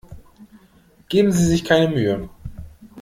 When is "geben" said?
1.09-1.31